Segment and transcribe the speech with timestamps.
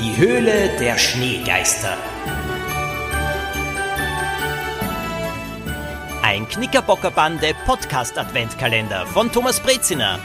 [0.00, 1.96] Die Höhle der Schneegeister.
[6.20, 10.18] Ein Knickerbockerbande Podcast Adventkalender von Thomas Breziner.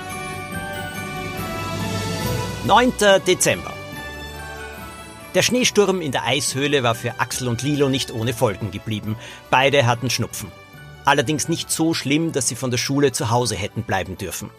[2.65, 2.93] 9.
[3.27, 3.71] Dezember.
[5.35, 9.17] Der Schneesturm in der Eishöhle war für Axel und Lilo nicht ohne Folgen geblieben.
[9.51, 10.51] Beide hatten Schnupfen.
[11.05, 14.49] Allerdings nicht so schlimm, dass sie von der Schule zu Hause hätten bleiben dürfen.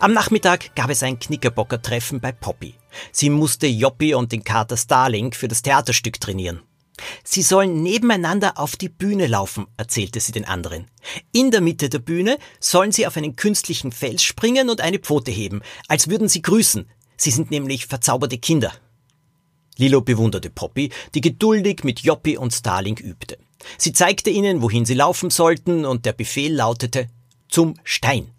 [0.00, 2.74] Am Nachmittag gab es ein Knickerbocker-Treffen bei Poppy.
[3.12, 6.62] Sie musste Joppi und den Kater Starling für das Theaterstück trainieren.
[7.24, 10.86] Sie sollen nebeneinander auf die Bühne laufen, erzählte sie den anderen.
[11.32, 15.30] In der Mitte der Bühne sollen sie auf einen künstlichen Fels springen und eine Pfote
[15.30, 16.88] heben, als würden sie grüßen.
[17.16, 18.72] Sie sind nämlich verzauberte Kinder.
[19.76, 23.38] Lilo bewunderte Poppy, die geduldig mit Joppi und Starling übte.
[23.78, 27.08] Sie zeigte ihnen, wohin sie laufen sollten, und der Befehl lautete
[27.48, 28.30] zum Stein.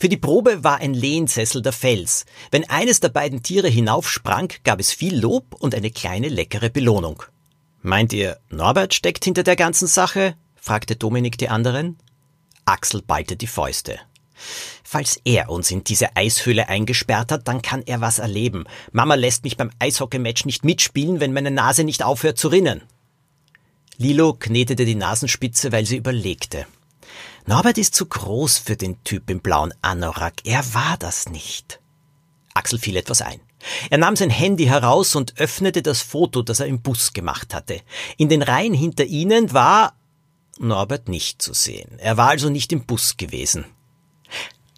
[0.00, 2.24] Für die Probe war ein Lehnsessel der Fels.
[2.50, 7.22] Wenn eines der beiden Tiere hinaufsprang, gab es viel Lob und eine kleine leckere Belohnung.
[7.82, 10.34] Meint ihr, Norbert steckt hinter der ganzen Sache?
[10.54, 11.98] fragte Dominik die anderen.
[12.64, 13.98] Axel ballte die Fäuste.
[14.84, 18.64] Falls er uns in diese Eishöhle eingesperrt hat, dann kann er was erleben.
[18.92, 22.82] Mama lässt mich beim Eishockeymatch nicht mitspielen, wenn meine Nase nicht aufhört zu rinnen.
[23.96, 26.66] Lilo knetete die Nasenspitze, weil sie überlegte.
[27.46, 30.44] Norbert ist zu groß für den Typ im blauen Anorak.
[30.44, 31.80] Er war das nicht.
[32.54, 33.40] Axel fiel etwas ein.
[33.90, 37.80] Er nahm sein Handy heraus und öffnete das Foto, das er im Bus gemacht hatte.
[38.16, 39.94] In den Reihen hinter ihnen war
[40.58, 41.98] Norbert nicht zu sehen.
[41.98, 43.64] Er war also nicht im Bus gewesen.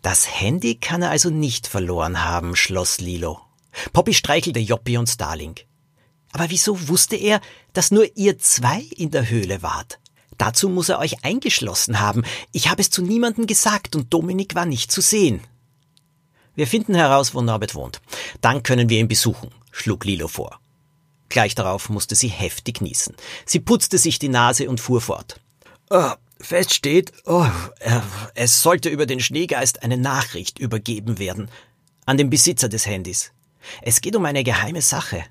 [0.02, 3.40] Das Handy kann er also nicht verloren haben, schloss Lilo.
[3.92, 5.56] Poppy streichelte Joppi und Starling.
[6.32, 7.40] Aber wieso wusste er,
[7.72, 9.98] dass nur ihr zwei in der Höhle wart?
[10.38, 12.24] Dazu muss er euch eingeschlossen haben.
[12.52, 15.40] Ich habe es zu niemandem gesagt und Dominik war nicht zu sehen.
[16.54, 18.00] Wir finden heraus, wo Norbert wohnt.
[18.40, 20.60] Dann können wir ihn besuchen, schlug Lilo vor.
[21.28, 23.16] Gleich darauf musste sie heftig niesen.
[23.44, 25.40] Sie putzte sich die Nase und fuhr fort.
[25.90, 27.46] Oh, fest steht, oh,
[28.34, 31.48] es sollte über den Schneegeist eine Nachricht übergeben werden.
[32.06, 33.33] An den Besitzer des Handys.
[33.83, 35.24] Es geht um eine geheime Sache.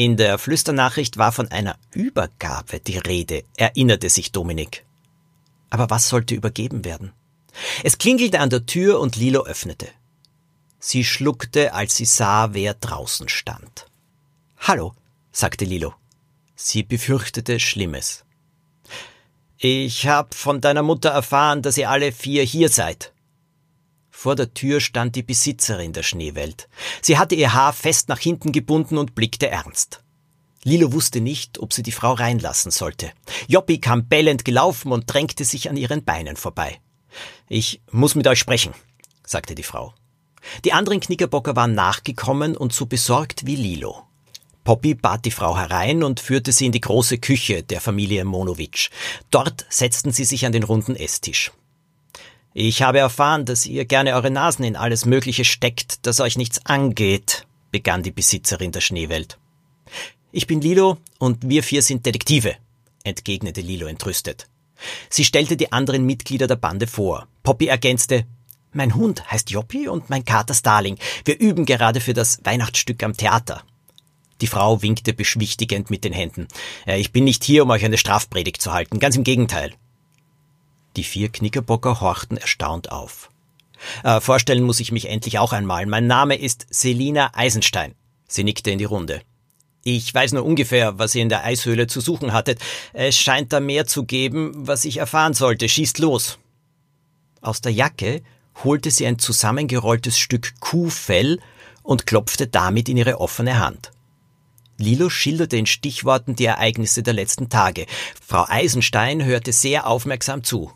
[0.00, 4.86] In der Flüsternachricht war von einer Übergabe die Rede, erinnerte sich Dominik.
[5.68, 7.12] Aber was sollte übergeben werden?
[7.84, 9.88] Es klingelte an der Tür und Lilo öffnete.
[10.78, 13.88] Sie schluckte, als sie sah, wer draußen stand.
[14.60, 14.94] Hallo,
[15.32, 15.92] sagte Lilo.
[16.56, 18.24] Sie befürchtete Schlimmes.
[19.58, 23.09] Ich hab von deiner Mutter erfahren, dass ihr alle vier hier seid.
[24.22, 26.68] Vor der Tür stand die Besitzerin der Schneewelt.
[27.00, 30.02] Sie hatte ihr Haar fest nach hinten gebunden und blickte ernst.
[30.62, 33.12] Lilo wusste nicht, ob sie die Frau reinlassen sollte.
[33.48, 36.82] Joppi kam bellend gelaufen und drängte sich an ihren Beinen vorbei.
[37.48, 38.74] Ich muss mit euch sprechen,
[39.24, 39.94] sagte die Frau.
[40.66, 44.02] Die anderen Knickerbocker waren nachgekommen und so besorgt wie Lilo.
[44.64, 48.90] Poppy bat die Frau herein und führte sie in die große Küche der Familie Monowitsch.
[49.30, 51.52] Dort setzten sie sich an den runden Esstisch.
[52.52, 56.66] Ich habe erfahren, dass ihr gerne eure Nasen in alles Mögliche steckt, das euch nichts
[56.66, 59.38] angeht, begann die Besitzerin der Schneewelt.
[60.32, 62.56] Ich bin Lilo und wir vier sind Detektive,
[63.04, 64.48] entgegnete Lilo entrüstet.
[65.08, 67.28] Sie stellte die anderen Mitglieder der Bande vor.
[67.44, 68.26] Poppy ergänzte,
[68.72, 70.96] mein Hund heißt Joppi und mein Kater Starling.
[71.24, 73.62] Wir üben gerade für das Weihnachtsstück am Theater.
[74.40, 76.48] Die Frau winkte beschwichtigend mit den Händen.
[76.86, 79.72] Ich bin nicht hier, um euch eine Strafpredigt zu halten, ganz im Gegenteil.
[80.96, 83.30] Die vier Knickerbocker horchten erstaunt auf.
[84.02, 85.86] Äh, vorstellen muss ich mich endlich auch einmal.
[85.86, 87.94] Mein Name ist Selina Eisenstein.
[88.26, 89.22] Sie nickte in die Runde.
[89.82, 92.60] Ich weiß nur ungefähr, was ihr in der Eishöhle zu suchen hattet.
[92.92, 95.68] Es scheint da mehr zu geben, was ich erfahren sollte.
[95.68, 96.38] Schießt los.
[97.40, 98.22] Aus der Jacke
[98.62, 101.40] holte sie ein zusammengerolltes Stück Kuhfell
[101.82, 103.90] und klopfte damit in ihre offene Hand.
[104.76, 107.86] Lilo schilderte in Stichworten die Ereignisse der letzten Tage.
[108.20, 110.72] Frau Eisenstein hörte sehr aufmerksam zu.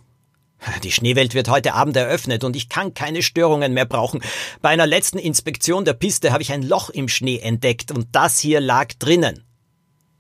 [0.83, 4.23] Die Schneewelt wird heute Abend eröffnet und ich kann keine Störungen mehr brauchen.
[4.63, 8.39] Bei einer letzten Inspektion der Piste habe ich ein Loch im Schnee entdeckt und das
[8.39, 9.45] hier lag drinnen.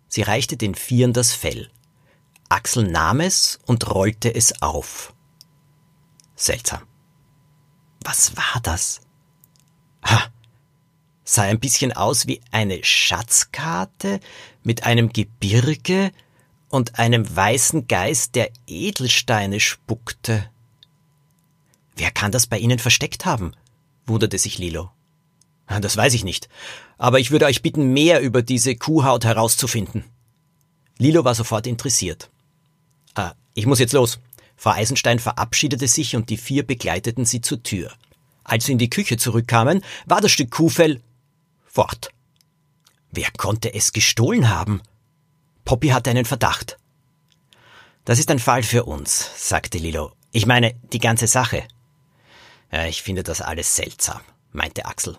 [0.08, 1.70] Sie reichte den Vieren das Fell.
[2.48, 5.14] Axel nahm es und rollte es auf.
[6.36, 6.82] Seltsam.
[8.02, 9.00] Was war das?
[10.04, 10.26] Ha,
[11.24, 14.20] sah ein bisschen aus wie eine Schatzkarte
[14.62, 16.12] mit einem Gebirge
[16.68, 20.50] und einem weißen Geist, der Edelsteine spuckte.
[21.96, 23.52] Wer kann das bei Ihnen versteckt haben?
[24.06, 24.90] wunderte sich Lilo.
[25.66, 26.48] Ah, das weiß ich nicht,
[26.98, 30.04] aber ich würde euch bitten, mehr über diese Kuhhaut herauszufinden.
[30.98, 32.30] Lilo war sofort interessiert.
[33.14, 34.18] Ah, ich muss jetzt los.
[34.56, 37.92] Frau Eisenstein verabschiedete sich und die vier begleiteten sie zur Tür.
[38.44, 41.00] Als sie in die Küche zurückkamen, war das Stück Kuhfell
[41.64, 42.10] fort.
[43.10, 44.82] Wer konnte es gestohlen haben?
[45.64, 46.78] Poppy hatte einen Verdacht.
[48.04, 50.12] Das ist ein Fall für uns, sagte Lilo.
[50.30, 51.64] Ich meine, die ganze Sache.
[52.70, 54.20] Ja, ich finde das alles seltsam,
[54.52, 55.16] meinte Axel.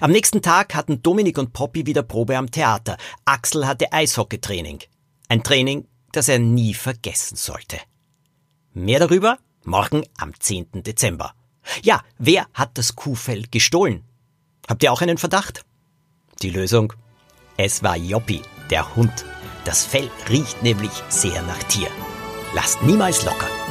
[0.00, 2.96] Am nächsten Tag hatten Dominik und Poppy wieder Probe am Theater.
[3.24, 4.80] Axel hatte Eishockeytraining.
[5.28, 7.78] Ein Training, das er nie vergessen sollte.
[8.74, 10.82] Mehr darüber morgen am 10.
[10.82, 11.34] Dezember.
[11.82, 14.04] Ja, wer hat das Kuhfell gestohlen?
[14.68, 15.64] Habt ihr auch einen Verdacht?
[16.42, 16.92] Die Lösung?
[17.56, 19.24] Es war Joppi, der Hund.
[19.68, 21.88] Das Fell riecht nämlich sehr nach Tier.
[22.54, 23.67] Lasst niemals locker.